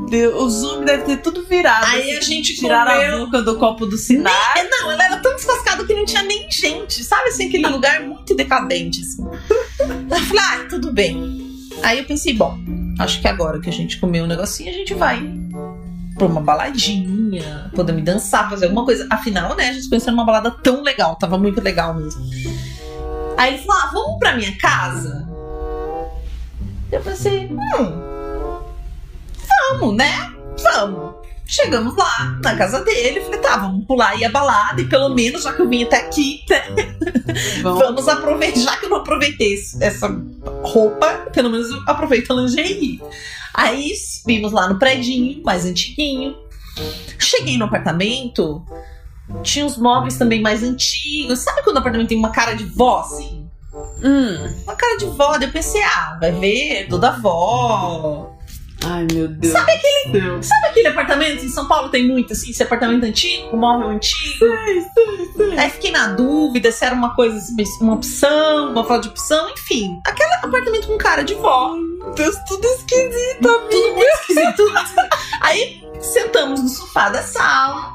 Deus, 0.09 0.35
o 0.43 0.49
zoom 0.49 0.83
deve 0.83 1.03
ter 1.03 1.17
tudo 1.21 1.45
virado. 1.45 1.85
Aí 1.85 2.11
assim, 2.11 2.17
a 2.17 2.21
gente 2.21 2.55
Tiraram 2.57 2.91
comeu. 2.91 3.15
a 3.15 3.25
boca 3.25 3.41
do 3.43 3.55
copo 3.57 3.85
do 3.85 3.97
Sinai. 3.97 4.33
É, 4.57 4.67
não, 4.69 4.91
ela 4.91 5.05
era 5.05 5.17
tão 5.21 5.33
descascada 5.35 5.85
que 5.85 5.93
não 5.93 6.03
tinha 6.03 6.23
nem 6.23 6.51
gente. 6.51 7.01
Sabe 7.01 7.29
assim, 7.29 7.47
aquele 7.47 7.67
lugar 7.67 8.01
muito 8.01 8.35
decadente, 8.35 8.99
assim. 8.99 9.25
Eu 9.79 10.19
falei, 10.25 10.43
ah, 10.43 10.67
tudo 10.69 10.91
bem. 10.91 11.47
Aí 11.81 11.99
eu 11.99 12.03
pensei, 12.03 12.33
bom, 12.33 12.57
acho 12.99 13.21
que 13.21 13.27
agora 13.29 13.57
que 13.61 13.69
a 13.69 13.73
gente 13.73 14.01
comeu 14.01 14.25
um 14.25 14.27
negocinho, 14.27 14.69
a 14.69 14.73
gente 14.73 14.93
vai 14.93 15.38
pra 16.19 16.27
uma 16.27 16.41
baladinha, 16.41 17.71
podemos 17.73 18.03
dançar, 18.03 18.49
fazer 18.49 18.65
alguma 18.65 18.85
coisa. 18.85 19.07
Afinal, 19.09 19.55
né, 19.55 19.69
a 19.69 19.73
gente 19.73 19.89
pensou 19.89 20.11
numa 20.11 20.25
balada 20.25 20.51
tão 20.51 20.83
legal, 20.83 21.15
tava 21.15 21.37
muito 21.37 21.61
legal 21.61 21.95
mesmo. 21.95 22.21
Aí 23.37 23.55
ele 23.55 23.63
falou, 23.63 23.81
ah, 23.81 23.89
vamos 23.93 24.19
pra 24.19 24.35
minha 24.35 24.55
casa? 24.57 25.27
Eu 26.91 27.01
pensei, 27.01 27.47
hum, 27.49 28.01
vamos, 29.71 29.95
né? 29.95 30.31
Vamos. 30.61 31.15
Chegamos 31.47 31.95
lá, 31.95 32.37
na 32.43 32.55
casa 32.55 32.83
dele, 32.83 33.21
falei, 33.21 33.39
tá, 33.39 33.57
vamos 33.57 33.83
pular 33.87 34.09
aí 34.09 34.23
a 34.23 34.29
balada, 34.29 34.81
e 34.81 34.85
pelo 34.85 35.09
menos, 35.09 35.41
já 35.43 35.51
que 35.51 35.61
eu 35.63 35.67
vim 35.67 35.83
até 35.83 35.97
aqui, 35.97 36.43
né, 36.47 36.61
Vamos. 37.63 37.79
vamos 37.79 38.07
aproveitar, 38.07 38.59
já 38.59 38.77
que 38.77 38.85
eu 38.85 38.89
não 38.89 38.97
aproveitei 38.97 39.55
essa 39.81 40.15
roupa, 40.61 41.07
pelo 41.33 41.49
menos 41.49 41.71
eu 41.71 41.81
aproveito 41.87 42.31
a 42.31 42.35
lingerie. 42.35 43.01
Aí 43.59 43.93
vimos 44.25 44.53
lá 44.53 44.69
no 44.69 44.79
predinho, 44.79 45.43
mais 45.43 45.65
antiguinho. 45.65 46.33
Cheguei 47.19 47.57
no 47.57 47.65
apartamento, 47.65 48.63
tinha 49.43 49.65
uns 49.65 49.77
móveis 49.77 50.17
também 50.17 50.41
mais 50.41 50.63
antigos. 50.63 51.39
Sabe 51.39 51.61
quando 51.63 51.75
o 51.75 51.79
apartamento 51.79 52.07
tem 52.07 52.17
uma 52.17 52.31
cara 52.31 52.53
de 52.53 52.63
vó, 52.63 53.01
assim? 53.01 53.49
Hum. 54.01 54.63
Uma 54.63 54.75
cara 54.75 54.97
de 54.97 55.07
vó, 55.07 55.37
daí 55.37 55.49
eu 55.49 55.51
pensei, 55.51 55.81
ah, 55.83 56.17
vai 56.21 56.31
ver, 56.31 56.87
toda 56.87 57.11
vó. 57.11 58.31
Ai, 58.85 59.05
meu 59.11 59.27
Deus. 59.27 59.53
Sabe 59.53 59.71
aquele. 59.71 59.99
Deus. 60.11 60.47
Sabe 60.47 60.67
aquele 60.67 60.87
apartamento? 60.87 61.45
Em 61.45 61.49
São 61.49 61.67
Paulo 61.67 61.89
tem 61.89 62.07
muito, 62.07 62.33
assim, 62.33 62.49
esse 62.51 62.63
apartamento 62.63 63.03
antigo, 63.03 63.49
com 63.49 63.57
móvel 63.57 63.89
antigo. 63.89 64.45
Aí 65.57 65.69
fiquei 65.69 65.91
na 65.91 66.07
dúvida 66.07 66.71
se 66.71 66.85
era 66.85 66.95
uma 66.95 67.15
coisa, 67.15 67.39
uma 67.81 67.95
opção, 67.95 68.71
uma 68.71 68.83
falta 68.83 69.03
de 69.03 69.09
opção, 69.09 69.49
enfim. 69.51 69.99
Aquele 70.05 70.33
apartamento 70.35 70.87
com 70.87 70.97
cara 70.97 71.23
de 71.23 71.33
vó. 71.35 71.75
Meu 71.75 72.11
Deus, 72.11 72.35
tudo 72.47 72.65
esquisito. 72.65 73.41
Tudo 73.41 73.93
muito 73.93 74.07
esquisito. 74.21 74.55
tudo 74.55 74.77
esquisito. 74.77 75.09
Aí 75.41 75.83
sentamos 75.99 76.61
no 76.61 76.69
sofá 76.69 77.09
da 77.09 77.21
sala. 77.21 77.93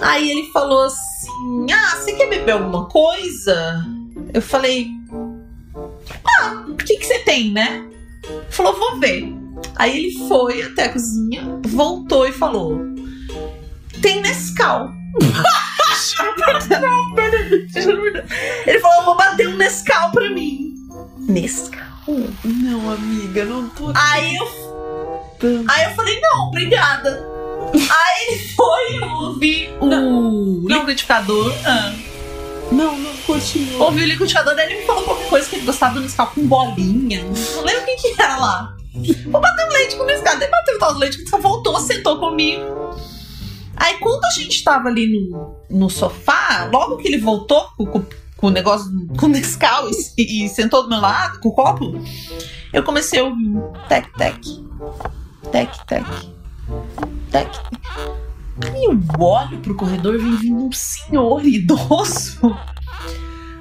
Aí 0.00 0.30
ele 0.30 0.50
falou 0.52 0.84
assim: 0.84 1.66
Ah, 1.72 1.96
você 1.96 2.12
quer 2.12 2.28
beber 2.28 2.52
alguma 2.52 2.86
coisa? 2.86 3.84
Eu 4.34 4.42
falei: 4.42 4.90
Ah, 6.24 6.64
o 6.68 6.76
que, 6.76 6.96
que 6.96 7.06
você 7.06 7.20
tem, 7.20 7.52
né? 7.52 7.86
Falou: 8.50 8.76
Vou 8.76 8.98
ver. 8.98 9.45
Aí 9.74 9.96
ele 9.96 10.28
foi 10.28 10.62
até 10.62 10.84
a 10.84 10.92
cozinha, 10.92 11.60
voltou 11.66 12.26
e 12.26 12.32
falou: 12.32 12.80
Tem 14.00 14.20
Nescau. 14.22 14.90
Ele 18.66 18.80
falou: 18.80 19.04
Vou 19.04 19.16
bater 19.16 19.48
um 19.48 19.56
Nescau 19.56 20.10
pra 20.10 20.30
mim. 20.30 20.74
Nescau? 21.28 21.82
Não, 22.44 22.92
amiga, 22.92 23.44
não 23.44 23.68
tô. 23.70 23.92
Aí 23.94 24.36
eu 24.36 24.66
Aí 25.68 25.84
eu 25.84 25.90
falei, 25.94 26.18
não, 26.20 26.48
obrigada. 26.48 27.26
Aí 27.74 28.26
ele 28.28 28.48
foi 28.54 29.00
ouvir 29.00 29.70
o 29.80 30.66
liquidificador. 30.66 31.52
Ah, 31.64 31.92
Não, 32.72 32.96
não 32.96 33.12
continua. 33.26 33.84
ouviu 33.86 34.04
o 34.04 34.06
liquidificador, 34.06 34.54
daí 34.54 34.70
ele 34.70 34.80
me 34.80 34.86
falou 34.86 35.02
qualquer 35.02 35.28
coisa 35.28 35.48
que 35.48 35.56
ele 35.56 35.66
gostava 35.66 35.94
do 35.94 36.00
Nescau 36.00 36.28
com 36.34 36.46
bolinha. 36.46 37.22
Não 37.56 37.64
lembro 37.64 37.82
o 37.82 37.86
que, 37.86 37.96
que 38.14 38.22
era 38.22 38.36
lá. 38.38 38.75
Vou 39.30 39.40
bater 39.40 39.66
um 39.66 39.72
leite 39.72 39.96
com 39.96 40.02
o 40.02 40.06
Nescau. 40.06 40.38
Daí 40.38 40.50
bateu 40.50 40.76
o 40.76 40.78
tal 40.78 40.94
do 40.94 40.98
leite, 40.98 41.16
o 41.16 41.20
Nescau 41.20 41.40
voltou, 41.40 41.78
sentou 41.80 42.18
comigo. 42.18 42.64
Aí 43.76 43.98
quando 43.98 44.24
a 44.24 44.30
gente 44.30 44.64
tava 44.64 44.88
ali 44.88 45.06
no, 45.06 45.56
no 45.68 45.90
sofá, 45.90 46.68
logo 46.72 46.96
que 46.96 47.08
ele 47.08 47.18
voltou 47.18 47.68
com, 47.76 47.86
com, 47.86 48.04
com 48.36 48.46
o 48.46 48.50
negócio, 48.50 48.90
com 49.18 49.26
o 49.26 49.28
Nescau 49.28 49.88
e, 50.16 50.44
e 50.44 50.48
sentou 50.48 50.82
do 50.82 50.88
meu 50.88 51.00
lado, 51.00 51.40
com 51.40 51.50
o 51.50 51.52
copo, 51.52 51.92
eu 52.72 52.82
comecei 52.82 53.22
um 53.22 53.70
tec, 53.88 54.10
tec. 54.16 54.40
Tec, 55.52 55.70
tec. 55.86 56.06
Tec, 57.30 57.50
tec. 57.50 57.76
E 58.74 58.88
eu 58.88 58.98
olho 59.20 59.58
pro 59.60 59.76
corredor, 59.76 60.18
vem 60.18 60.36
vindo 60.36 60.64
um 60.64 60.72
senhor 60.72 61.44
idoso. 61.44 62.56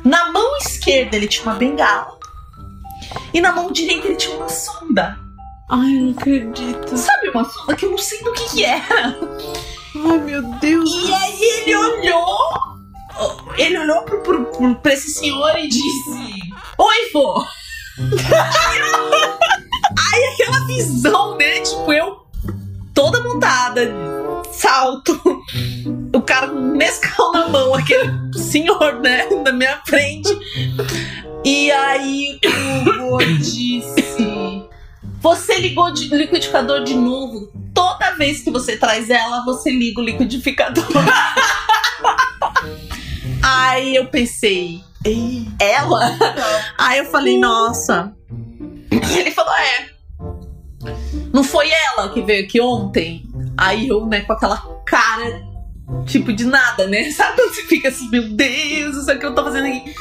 Na 0.04 0.32
mão 0.32 0.58
esquerda 0.58 1.18
ele 1.18 1.28
tinha 1.28 1.46
uma 1.46 1.56
bengala. 1.56 2.18
E 3.34 3.42
na 3.42 3.52
mão 3.52 3.72
direita 3.72 4.08
ele 4.08 4.16
tinha 4.16 4.36
uma 4.38 4.48
sonda. 4.48 5.25
Ai, 5.70 5.94
não 5.94 6.12
acredito. 6.12 6.98
Sabe 6.98 7.30
uma 7.30 7.44
sonda 7.44 7.76
que 7.76 7.86
eu 7.86 7.92
não 7.92 7.98
sei 7.98 8.22
do 8.24 8.32
que, 8.34 8.50
que 8.50 8.64
era? 8.66 9.18
Ai, 9.96 10.18
meu 10.20 10.42
Deus. 10.60 10.90
E 10.92 11.14
aí 11.14 11.44
ele 11.44 11.76
olhou. 11.76 12.38
Ele 13.58 13.80
olhou 13.80 14.04
pro, 14.04 14.22
pro, 14.22 14.46
pro, 14.46 14.76
pra 14.76 14.94
esse 14.94 15.10
senhor 15.10 15.58
e 15.58 15.68
disse: 15.68 16.10
Oi, 16.78 17.10
vô! 17.14 17.44
aí 20.14 20.24
aquela 20.34 20.66
visão, 20.68 21.38
né? 21.38 21.62
Tipo, 21.62 21.94
eu 21.94 22.26
toda 22.94 23.22
montada, 23.22 23.94
salto, 24.52 25.20
o 26.14 26.22
cara 26.22 26.48
com 26.48 26.60
mescal 26.60 27.32
na 27.34 27.50
mão, 27.50 27.74
aquele 27.74 28.12
senhor, 28.34 29.02
né, 29.02 29.26
na 29.44 29.52
minha 29.52 29.82
frente. 29.86 30.30
E 31.44 31.72
aí 31.72 32.40
o 32.46 33.10
vô 33.10 33.18
disse: 33.18 34.64
Você 35.26 35.58
ligou 35.58 35.92
de 35.92 36.16
liquidificador 36.16 36.84
de 36.84 36.94
novo? 36.94 37.52
Toda 37.74 38.12
vez 38.12 38.44
que 38.44 38.52
você 38.52 38.78
traz 38.78 39.10
ela, 39.10 39.44
você 39.44 39.72
liga 39.72 40.00
o 40.00 40.04
liquidificador. 40.04 40.86
aí 43.42 43.96
eu 43.96 44.06
pensei, 44.06 44.84
Ei, 45.04 45.48
ela? 45.60 46.16
Aí 46.78 47.00
eu 47.00 47.06
falei, 47.06 47.40
nossa. 47.40 48.14
Ele 48.92 49.32
falou, 49.32 49.52
é. 49.56 49.90
Não 51.34 51.44
foi 51.44 51.72
ela 51.72 52.10
que 52.10 52.22
veio 52.22 52.46
aqui 52.46 52.62
ontem? 52.62 53.28
Aí 53.58 53.88
eu, 53.88 54.06
né, 54.06 54.22
com 54.22 54.34
aquela 54.34 54.58
cara, 54.86 55.42
tipo, 56.06 56.32
de 56.32 56.46
nada, 56.46 56.86
né? 56.86 57.10
Sabe 57.18 57.36
quando 57.36 57.56
você 57.56 57.64
fica 57.64 57.90
assim, 57.90 58.12
meu 58.12 58.30
Deus, 58.30 58.96
isso 58.96 59.12
o 59.12 59.18
que 59.18 59.26
eu 59.26 59.34
tô 59.34 59.44
fazendo 59.44 59.66
aqui? 59.66 59.92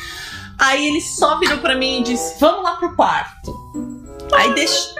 Aí 0.58 0.86
ele 0.86 1.00
só 1.00 1.38
virou 1.38 1.60
pra 1.60 1.76
mim 1.76 2.00
e 2.00 2.02
disse, 2.02 2.38
vamos 2.38 2.62
lá 2.62 2.76
pro 2.76 2.94
quarto. 2.94 3.63
Aí 4.34 4.54
deixou. 4.54 4.94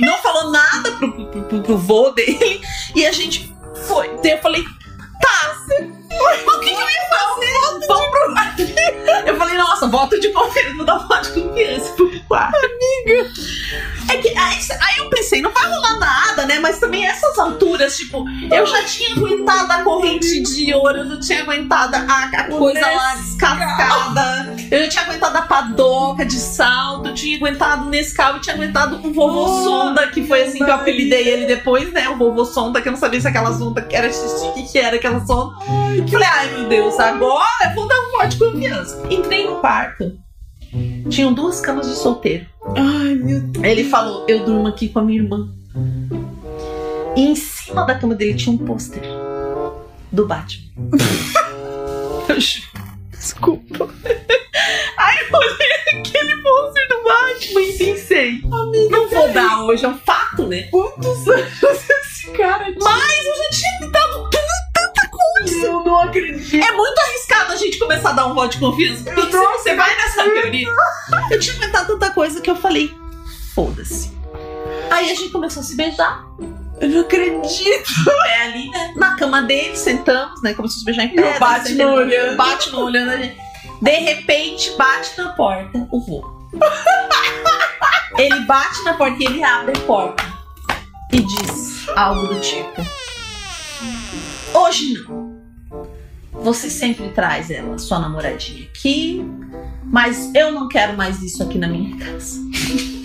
Não 0.00 0.16
falou 0.18 0.50
nada 0.50 0.92
pro, 0.92 1.12
pro, 1.12 1.42
pro, 1.42 1.62
pro 1.62 1.78
vô 1.78 2.10
dele. 2.10 2.60
E 2.94 3.06
a 3.06 3.12
gente 3.12 3.54
foi. 3.86 4.08
Daí 4.22 4.32
eu 4.32 4.38
falei, 4.38 4.64
tá. 5.20 5.56
O 5.70 6.60
que, 6.60 6.74
que 6.74 6.80
eu 6.80 6.90
ia 6.90 7.08
fazer? 7.08 7.86
Vamos 7.86 8.10
pro. 8.10 8.34
Eu 9.26 9.36
falei, 9.36 9.56
nossa, 9.56 9.86
voto 9.86 10.18
de 10.20 10.30
confiança, 10.30 10.74
vou 10.74 10.84
dar 10.84 10.98
voto 10.98 11.32
de 11.32 11.40
confiança 11.40 11.92
pro 11.92 12.20
quarto. 12.24 12.59
Mas 16.60 16.78
também 16.78 17.04
essas 17.06 17.38
alturas, 17.38 17.96
tipo, 17.96 18.24
eu 18.52 18.66
já 18.66 18.84
tinha 18.84 19.14
aguentado 19.16 19.72
a 19.72 19.82
corrente 19.82 20.42
de 20.42 20.72
ouro, 20.74 20.98
eu 20.98 21.08
já 21.08 21.20
tinha 21.20 21.42
aguentado 21.42 21.96
a, 21.96 22.24
a 22.24 22.44
coisa 22.44 22.80
lá 22.80 23.14
descascada, 23.16 24.56
eu 24.70 24.82
já 24.84 24.88
tinha 24.88 25.04
aguentado 25.04 25.38
a 25.38 25.42
padoca 25.42 26.24
de 26.24 26.38
salto, 26.38 27.08
eu 27.08 27.14
tinha 27.14 27.36
aguentado 27.36 27.86
nesse 27.86 28.14
carro, 28.14 28.36
eu 28.36 28.40
tinha 28.40 28.54
aguentado 28.54 28.96
o 28.96 29.12
vovô 29.12 29.40
Oh, 29.44 29.64
sonda, 29.64 30.06
que 30.08 30.22
foi 30.26 30.42
assim 30.42 30.58
que 30.58 30.70
eu 30.70 30.74
apelidei 30.74 31.26
ele 31.28 31.46
depois, 31.46 31.92
né? 31.92 32.08
O 32.08 32.16
vovô 32.16 32.44
sonda, 32.44 32.80
que 32.80 32.88
eu 32.88 32.92
não 32.92 32.98
sabia 32.98 33.20
se 33.20 33.26
aquela 33.28 33.52
sonda 33.56 33.80
que 33.82 33.96
era 33.96 34.08
xixi, 34.12 34.46
o 34.46 34.52
que, 34.52 34.62
que 34.70 34.78
era 34.78 34.96
aquela 34.96 35.24
sonda. 35.24 35.56
Falei, 36.10 36.28
ai 36.28 36.50
meu 36.52 36.68
Deus, 36.68 36.98
agora 37.00 37.44
eu 37.64 37.74
vou 37.74 37.88
dar 37.88 37.96
um 38.00 38.10
voto 38.12 38.28
de 38.28 38.38
confiança. 38.38 39.02
Entrei 39.10 39.46
no 39.46 39.56
quarto. 39.56 40.12
Tinham 41.08 41.32
duas 41.32 41.60
camas 41.60 41.88
de 41.88 41.96
solteiro. 41.96 42.46
ai, 42.76 43.14
meu 43.14 43.40
Deus. 43.40 43.64
Ele 43.64 43.84
falou: 43.84 44.24
Eu 44.28 44.44
durmo 44.44 44.68
aqui 44.68 44.88
com 44.88 45.00
a 45.00 45.02
minha 45.02 45.20
irmã. 45.22 45.48
E 47.16 47.26
em 47.28 47.34
cima 47.34 47.84
da 47.84 47.94
cama 47.94 48.14
dele 48.14 48.34
tinha 48.34 48.54
um 48.54 48.58
pôster 48.58 49.02
do 50.12 50.26
Batman. 50.26 50.70
Eu 52.28 52.40
juro. 52.40 52.68
Desculpa. 53.10 53.88
Aí 54.96 55.18
eu 55.30 55.38
olhei 55.38 56.00
aquele 56.00 56.36
pôster 56.42 56.88
do 56.88 57.02
Batman 57.02 57.60
e 57.60 57.78
pensei: 57.78 58.40
Não 58.42 59.08
vou 59.08 59.32
dar 59.32 59.64
hoje, 59.64 59.84
é 59.84 59.88
um 59.88 59.98
fato, 59.98 60.46
né? 60.46 60.62
Quantos 60.70 61.28
anos 61.28 61.62
esse 61.62 62.30
cara 62.32 62.64
tinha? 62.64 62.78
Mas 62.80 63.26
eu 63.26 63.36
já 63.36 63.50
tinha 63.50 63.78
tentado 63.80 64.30
tanta 64.30 65.08
coisa. 65.08 65.66
Eu 65.66 65.84
não 65.84 65.98
acredito. 65.98 66.56
É 66.56 66.72
muito 66.72 66.98
arriscado 66.98 67.52
a 67.52 67.56
gente 67.56 67.78
começar 67.78 68.10
a 68.10 68.12
dar 68.12 68.26
um 68.26 68.34
voto 68.34 68.52
de 68.52 68.58
confiança. 68.58 69.04
Porque 69.04 69.22
se 69.22 69.38
você 69.38 69.74
vai 69.74 69.96
nessa 69.96 70.24
teoria. 70.24 70.68
Eu 71.30 71.40
tinha 71.40 71.56
inventado 71.56 71.86
tanta 71.88 72.10
coisa 72.10 72.40
que 72.40 72.50
eu 72.50 72.56
falei: 72.56 72.94
Foda-se. 73.54 74.19
Aí 74.90 75.10
a 75.10 75.14
gente 75.14 75.30
começou 75.30 75.60
a 75.60 75.64
se 75.64 75.76
beijar. 75.76 76.24
Eu 76.80 76.88
não 76.88 77.00
acredito. 77.00 78.04
pé 78.04 78.42
ali, 78.42 78.70
né? 78.70 78.94
Na 78.96 79.14
cama 79.14 79.42
dele, 79.42 79.76
sentamos, 79.76 80.42
né? 80.42 80.54
Começou 80.54 80.76
a 80.76 80.78
se 80.80 80.84
beijar 80.84 81.04
em 81.04 81.14
pé. 81.14 81.20
E 81.20 81.36
o 81.36 81.38
Batman 81.38 81.64
sentamos, 81.64 81.94
olhando. 81.94 82.32
O 82.32 82.36
Batman 82.36 82.78
olhando 82.80 83.10
a 83.10 83.16
gente. 83.16 83.36
De 83.82 83.90
repente, 83.90 84.76
bate 84.76 85.16
na 85.16 85.30
porta 85.32 85.88
o 85.90 86.00
vô. 86.00 86.40
ele 88.18 88.40
bate 88.40 88.82
na 88.84 88.94
porta 88.94 89.16
e 89.22 89.26
ele 89.26 89.44
abre 89.44 89.78
a 89.78 89.80
porta. 89.86 90.24
E 91.12 91.20
diz 91.20 91.88
algo 91.96 92.26
do 92.26 92.40
tipo: 92.40 92.82
Hoje 94.54 94.94
não. 94.94 95.30
Você 96.32 96.70
sempre 96.70 97.08
traz 97.10 97.50
ela, 97.50 97.76
sua 97.78 97.98
namoradinha, 97.98 98.66
aqui. 98.68 99.24
Mas 99.90 100.32
eu 100.34 100.52
não 100.52 100.68
quero 100.68 100.96
mais 100.96 101.20
isso 101.20 101.42
aqui 101.42 101.58
na 101.58 101.66
minha 101.66 101.96
casa. 101.96 102.38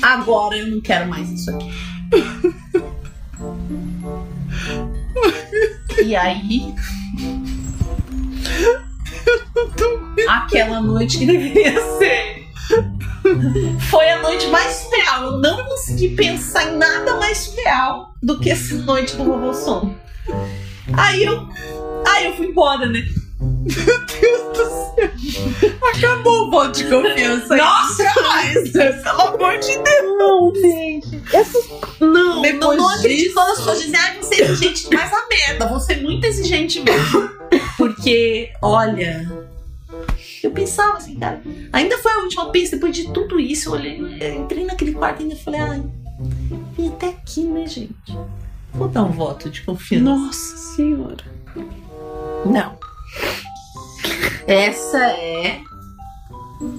Agora 0.01 0.55
eu 0.55 0.67
não 0.67 0.81
quero 0.81 1.09
mais 1.09 1.29
isso 1.31 1.49
aqui. 1.49 1.71
E 6.03 6.15
aí. 6.15 6.75
Aquela 10.27 10.81
noite 10.81 11.17
que 11.17 11.25
deveria 11.25 11.73
ser. 11.97 12.45
Foi 13.89 14.07
a 14.09 14.21
noite 14.21 14.47
mais 14.47 14.75
surreal. 14.75 15.23
Eu 15.23 15.37
não 15.39 15.65
consegui 15.65 16.09
pensar 16.15 16.71
em 16.71 16.77
nada 16.77 17.15
mais 17.15 17.37
surreal 17.39 18.13
do 18.21 18.39
que 18.39 18.51
essa 18.51 18.75
noite 18.75 19.15
do 19.15 19.23
vovô 19.23 19.53
som. 19.53 19.95
Aí 20.93 21.23
eu. 21.23 21.49
Aí 22.07 22.25
eu 22.25 22.35
fui 22.35 22.47
embora, 22.47 22.85
né? 22.87 23.03
Acabou 25.95 26.47
o 26.47 26.51
voto 26.51 26.77
de 26.77 26.89
confiança. 26.89 27.55
Nossa, 27.55 28.03
mas, 28.21 28.71
pelo 28.71 29.21
amor 29.21 29.57
de 29.59 29.77
Deus. 29.77 30.17
Não, 30.17 30.53
gente. 30.55 31.21
Essas... 31.33 31.65
Não, 31.99 32.41
Depois 32.41 32.77
não, 32.77 32.87
não 32.87 32.89
acredito 32.89 33.23
disso- 33.23 33.33
quando 33.35 33.49
as 33.51 33.57
pessoas 33.57 33.81
dizem, 33.83 33.99
ah, 33.99 34.15
você 34.21 34.35
é 34.35 34.41
exigente 34.45 34.89
demais 34.89 35.11
a 35.13 35.27
merda. 35.27 35.67
Vou 35.67 35.79
ser 35.79 36.01
muito 36.01 36.25
exigente 36.25 36.81
mesmo. 36.81 37.29
Porque, 37.77 38.51
olha. 38.61 39.31
Eu 40.43 40.51
pensava 40.51 40.97
assim, 40.97 41.15
cara. 41.15 41.41
Ainda 41.73 41.97
foi 41.97 42.11
a 42.11 42.19
última 42.19 42.49
pista, 42.51 42.75
depois 42.75 42.95
de 42.95 43.11
tudo 43.11 43.39
isso, 43.39 43.69
eu 43.69 43.73
olhei, 43.73 43.99
eu 44.21 44.33
entrei 44.35 44.63
naquele 44.63 44.93
quarto 44.93 45.21
e 45.21 45.23
ainda 45.23 45.35
falei, 45.35 45.59
ai, 45.59 45.83
vim 46.77 46.89
até 46.89 47.09
aqui, 47.09 47.41
né, 47.41 47.65
gente? 47.65 47.93
Vou 48.73 48.87
dar 48.87 49.03
um 49.03 49.11
voto 49.11 49.49
de 49.49 49.61
confiança. 49.61 50.03
Nossa 50.05 50.57
senhora. 50.57 51.23
Não. 52.45 52.77
Essa 54.48 55.00
é 55.12 55.60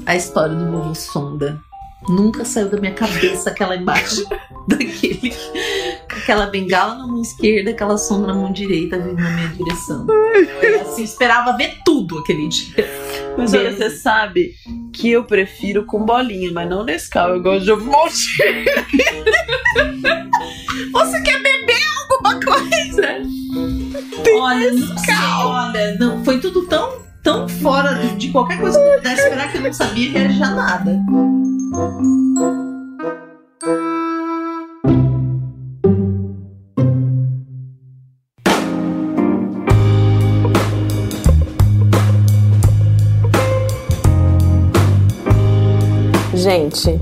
a 0.07 0.16
história 0.16 0.55
do 0.55 0.71
vovô 0.71 0.95
Sonda. 0.95 1.61
Nunca 2.09 2.45
saiu 2.45 2.69
da 2.69 2.78
minha 2.78 2.95
cabeça 2.95 3.50
aquela 3.50 3.75
imagem 3.75 4.25
daquele. 4.69 5.35
com 6.09 6.16
aquela 6.16 6.47
bengala 6.47 6.95
na 6.95 7.07
mão 7.07 7.21
esquerda, 7.21 7.73
aquela 7.73 7.99
sonda 7.99 8.28
na 8.28 8.35
mão 8.35 8.52
direita 8.52 8.97
vindo 8.99 9.21
na 9.21 9.31
minha 9.31 9.49
direção. 9.49 10.07
Eu 10.62 10.83
assim, 10.83 11.02
esperava 11.02 11.57
ver 11.57 11.78
tudo 11.85 12.19
aquele 12.19 12.47
dia. 12.49 12.88
Mas 13.37 13.52
olha, 13.52 13.75
você 13.75 13.90
sabe 13.90 14.55
que 14.93 15.11
eu 15.11 15.25
prefiro 15.25 15.85
com 15.85 16.05
bolinha, 16.05 16.52
mas 16.52 16.69
não 16.69 16.85
Nescau. 16.85 17.31
Eu 17.31 17.43
gosto 17.43 17.64
de 17.64 17.73
ovo 17.73 17.85
maltine. 17.85 18.64
Você 20.93 21.23
quer 21.23 21.43
beber 21.43 21.86
alguma 22.26 22.40
coisa? 22.40 23.37
olha, 24.40 24.73
não 24.73 24.99
sei, 24.99 25.14
olha, 25.45 25.97
não, 25.99 26.25
foi 26.25 26.40
tudo 26.40 26.66
tão, 26.66 26.99
tão 27.23 27.49
fora 27.49 27.95
de 28.16 28.28
qualquer 28.30 28.59
coisa 28.61 28.78
que 28.78 28.87
eu 28.87 28.97
pudesse 28.97 29.23
esperar 29.23 29.50
que 29.50 29.59
eu 29.59 29.62
não 29.62 29.73
sabia 29.73 30.11
reagir 30.11 30.42
a 30.42 30.50
nada. 30.50 31.00
Gente, 46.35 47.00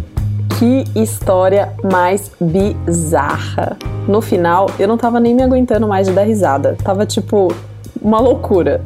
que 0.58 0.84
história 0.94 1.72
mais 1.82 2.30
bizarra. 2.40 3.76
No 4.06 4.20
final, 4.20 4.70
eu 4.78 4.86
não 4.86 4.96
tava 4.96 5.18
nem 5.18 5.34
me 5.34 5.42
aguentando 5.42 5.88
mais 5.88 6.06
de 6.06 6.12
dar 6.12 6.22
risada. 6.22 6.76
Tava 6.82 7.04
tipo 7.04 7.52
uma 8.00 8.20
loucura. 8.20 8.80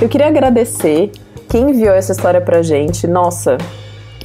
Eu 0.00 0.08
queria 0.08 0.26
agradecer 0.26 1.12
quem 1.48 1.70
enviou 1.70 1.94
essa 1.94 2.12
história 2.12 2.40
pra 2.40 2.62
gente. 2.62 3.06
Nossa, 3.06 3.56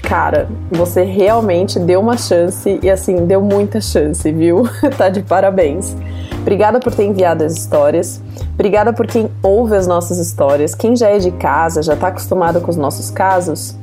cara, 0.02 0.50
você 0.72 1.04
realmente 1.04 1.80
deu 1.80 2.00
uma 2.00 2.18
chance 2.18 2.80
e 2.82 2.90
assim, 2.90 3.26
deu 3.26 3.42
muita 3.42 3.80
chance, 3.80 4.32
viu? 4.32 4.64
tá 4.98 5.10
de 5.10 5.22
parabéns. 5.22 5.96
Obrigada 6.42 6.80
por 6.80 6.94
ter 6.96 7.06
enviado 7.06 7.44
as 7.44 7.54
histórias. 7.54 8.22
Obrigada 8.54 8.92
por 8.92 9.06
quem 9.06 9.30
ouve 9.44 9.76
as 9.76 9.86
nossas 9.86 10.18
histórias. 10.18 10.74
Quem 10.74 10.96
já 10.96 11.10
é 11.10 11.20
de 11.20 11.32
casa, 11.32 11.84
já 11.84 11.96
tá 11.96 12.08
acostumado 12.08 12.60
com 12.60 12.72
os 12.72 12.78
nossos 12.78 13.12
casos, 13.12 13.76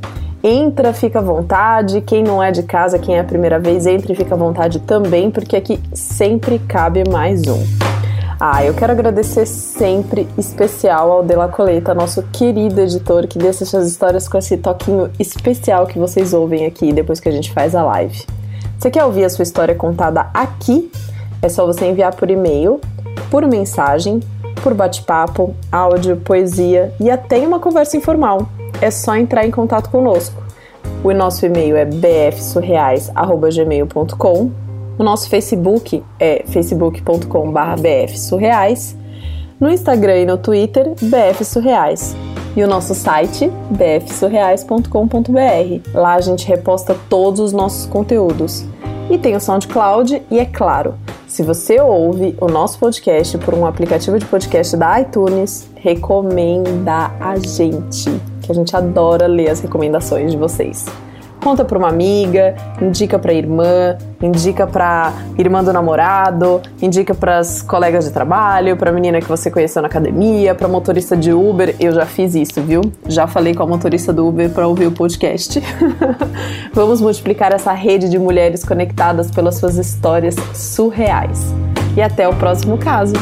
Entra, 0.50 0.94
fica 0.94 1.18
à 1.18 1.22
vontade. 1.22 2.00
Quem 2.00 2.22
não 2.22 2.42
é 2.42 2.50
de 2.50 2.62
casa, 2.62 2.98
quem 2.98 3.16
é 3.16 3.20
a 3.20 3.24
primeira 3.24 3.58
vez, 3.58 3.84
entre 3.84 4.14
e 4.14 4.16
fica 4.16 4.34
à 4.34 4.38
vontade 4.38 4.78
também, 4.78 5.30
porque 5.30 5.54
aqui 5.54 5.78
sempre 5.92 6.58
cabe 6.60 7.04
mais 7.06 7.46
um. 7.46 7.62
Ah, 8.40 8.64
eu 8.64 8.72
quero 8.72 8.92
agradecer 8.92 9.44
sempre 9.44 10.26
especial 10.38 11.12
ao 11.12 11.22
Dela 11.22 11.48
Coleta, 11.48 11.92
nosso 11.92 12.22
querido 12.32 12.80
editor, 12.80 13.26
que 13.26 13.38
deixa 13.38 13.64
essas 13.64 13.86
histórias 13.86 14.26
com 14.26 14.38
esse 14.38 14.56
toquinho 14.56 15.10
especial 15.18 15.86
que 15.86 15.98
vocês 15.98 16.32
ouvem 16.32 16.64
aqui 16.64 16.94
depois 16.94 17.20
que 17.20 17.28
a 17.28 17.32
gente 17.32 17.52
faz 17.52 17.74
a 17.74 17.82
live. 17.82 18.24
Você 18.78 18.90
quer 18.90 19.04
ouvir 19.04 19.24
a 19.24 19.28
sua 19.28 19.42
história 19.42 19.74
contada 19.74 20.30
aqui? 20.32 20.90
É 21.42 21.50
só 21.50 21.66
você 21.66 21.84
enviar 21.84 22.14
por 22.14 22.30
e-mail, 22.30 22.80
por 23.30 23.46
mensagem, 23.46 24.20
por 24.62 24.72
bate-papo, 24.72 25.54
áudio, 25.70 26.16
poesia 26.16 26.90
e 26.98 27.10
até 27.10 27.36
uma 27.40 27.60
conversa 27.60 27.98
informal. 27.98 28.48
É 28.80 28.90
só 28.90 29.14
entrar 29.16 29.46
em 29.46 29.50
contato 29.50 29.90
conosco. 29.90 30.42
O 31.04 31.12
nosso 31.12 31.44
e-mail 31.44 31.76
é 31.76 31.84
bfsurreais.gmail.com 31.84 34.68
o 34.98 35.04
nosso 35.04 35.30
Facebook 35.30 36.02
é 36.18 36.42
facebook.com.br 36.48 37.80
bfsurreais. 37.80 38.96
No 39.60 39.70
Instagram 39.70 40.18
e 40.18 40.26
no 40.26 40.36
Twitter, 40.36 40.92
bfsurreais. 41.00 42.16
E 42.56 42.64
o 42.64 42.66
nosso 42.66 42.96
site, 42.96 43.48
bfsurreais.com.br. 43.70 45.90
Lá 45.94 46.14
a 46.14 46.20
gente 46.20 46.48
reposta 46.48 46.96
todos 47.08 47.38
os 47.38 47.52
nossos 47.52 47.86
conteúdos. 47.86 48.64
E 49.08 49.16
tem 49.16 49.36
o 49.36 49.40
SoundCloud 49.40 50.20
e, 50.28 50.40
é 50.40 50.44
claro, 50.44 50.96
se 51.28 51.44
você 51.44 51.80
ouve 51.80 52.36
o 52.40 52.46
nosso 52.46 52.80
podcast 52.80 53.38
por 53.38 53.54
um 53.54 53.66
aplicativo 53.66 54.18
de 54.18 54.26
podcast 54.26 54.76
da 54.76 55.00
iTunes, 55.00 55.70
recomenda 55.76 57.12
a 57.20 57.38
gente, 57.38 58.10
que 58.48 58.52
a 58.52 58.54
gente 58.54 58.74
adora 58.74 59.26
ler 59.26 59.50
as 59.50 59.60
recomendações 59.60 60.32
de 60.32 60.36
vocês 60.38 60.86
conta 61.48 61.64
para 61.64 61.78
uma 61.78 61.88
amiga, 61.88 62.54
indica 62.80 63.18
para 63.18 63.32
irmã, 63.32 63.96
indica 64.20 64.66
para 64.66 65.12
irmã 65.38 65.62
do 65.62 65.72
namorado, 65.72 66.60
indica 66.82 67.14
para 67.14 67.38
as 67.38 67.62
colegas 67.62 68.04
de 68.04 68.10
trabalho, 68.10 68.76
para 68.76 68.90
a 68.90 68.92
menina 68.92 69.20
que 69.20 69.28
você 69.28 69.50
conheceu 69.50 69.80
na 69.80 69.88
academia, 69.88 70.54
para 70.54 70.68
motorista 70.68 71.16
de 71.16 71.32
Uber. 71.32 71.74
Eu 71.80 71.92
já 71.92 72.06
fiz 72.06 72.34
isso, 72.34 72.60
viu? 72.60 72.82
Já 73.06 73.26
falei 73.26 73.54
com 73.54 73.62
a 73.62 73.66
motorista 73.66 74.12
do 74.12 74.26
Uber 74.26 74.50
para 74.50 74.66
ouvir 74.66 74.86
o 74.86 74.92
podcast. 74.92 75.62
Vamos 76.72 77.00
multiplicar 77.00 77.52
essa 77.52 77.72
rede 77.72 78.08
de 78.08 78.18
mulheres 78.18 78.64
conectadas 78.64 79.30
pelas 79.30 79.56
suas 79.56 79.76
histórias 79.76 80.34
surreais. 80.54 81.46
E 81.96 82.02
até 82.02 82.28
o 82.28 82.34
próximo 82.34 82.76
caso. 82.78 83.14